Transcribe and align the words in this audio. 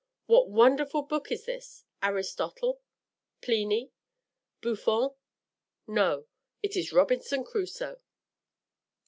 What 0.25 0.49
wonderful 0.49 1.03
book 1.03 1.31
is 1.31 1.45
this? 1.45 1.85
Aristotle? 2.01 2.81
Pliny? 3.39 3.91
Buffon? 4.59 5.11
No; 5.85 6.25
it 6.63 6.75
is 6.75 6.91
Robinson 6.91 7.43
Crusoe." 7.43 8.01